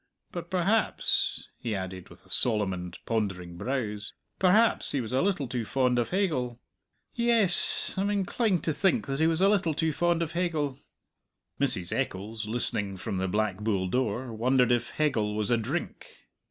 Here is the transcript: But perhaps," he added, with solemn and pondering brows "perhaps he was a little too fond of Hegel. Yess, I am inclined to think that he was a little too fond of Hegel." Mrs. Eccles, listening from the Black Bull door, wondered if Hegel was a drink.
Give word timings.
But 0.31 0.49
perhaps," 0.49 1.47
he 1.59 1.75
added, 1.75 2.09
with 2.09 2.21
solemn 2.27 2.73
and 2.73 2.97
pondering 3.05 3.55
brows 3.55 4.13
"perhaps 4.39 4.93
he 4.93 4.99
was 4.99 5.13
a 5.13 5.21
little 5.21 5.47
too 5.47 5.63
fond 5.63 5.99
of 5.99 6.09
Hegel. 6.09 6.59
Yess, 7.13 7.93
I 7.97 8.01
am 8.01 8.09
inclined 8.09 8.63
to 8.63 8.73
think 8.73 9.05
that 9.05 9.19
he 9.19 9.27
was 9.27 9.41
a 9.41 9.47
little 9.47 9.75
too 9.75 9.93
fond 9.93 10.23
of 10.23 10.31
Hegel." 10.31 10.79
Mrs. 11.59 11.91
Eccles, 11.91 12.47
listening 12.47 12.97
from 12.97 13.17
the 13.17 13.27
Black 13.27 13.57
Bull 13.57 13.87
door, 13.87 14.33
wondered 14.33 14.71
if 14.71 14.89
Hegel 14.89 15.35
was 15.35 15.51
a 15.51 15.57
drink. 15.57 16.07